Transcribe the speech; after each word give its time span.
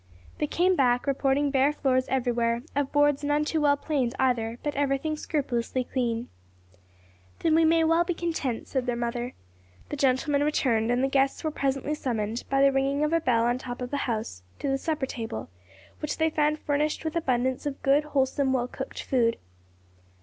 They 0.39 0.47
came 0.47 0.75
back 0.75 1.05
reporting 1.05 1.51
bare 1.51 1.71
floors 1.71 2.07
everywhere, 2.07 2.63
of 2.75 2.91
boards 2.91 3.23
none 3.23 3.45
too 3.45 3.61
well 3.61 3.77
planed 3.77 4.15
either, 4.17 4.57
but 4.63 4.73
everything 4.73 5.15
scrupulously 5.15 5.83
clean. 5.83 6.27
"Then 7.41 7.53
we 7.53 7.65
may 7.65 7.83
well 7.83 8.03
be 8.03 8.15
content," 8.15 8.67
said 8.67 8.87
their 8.87 8.95
mother. 8.95 9.35
The 9.89 9.95
gentlemen 9.95 10.43
returned 10.43 10.89
and 10.89 11.03
the 11.03 11.07
guests 11.07 11.43
were 11.43 11.51
presently 11.51 11.93
summoned, 11.93 12.45
by 12.49 12.63
the 12.63 12.71
ringing 12.71 13.03
of 13.03 13.13
a 13.13 13.19
bell 13.21 13.43
on 13.43 13.59
top 13.59 13.79
of 13.79 13.91
the 13.91 13.97
house, 14.09 14.41
to 14.57 14.67
the 14.67 14.79
supper 14.79 15.05
table, 15.05 15.49
which 15.99 16.17
they 16.17 16.31
found 16.31 16.57
furnished 16.57 17.05
with 17.05 17.15
abundance 17.15 17.67
of 17.67 17.83
good, 17.83 18.05
wholesome 18.05 18.53
well 18.53 18.67
cooked 18.67 19.03
food. 19.03 19.37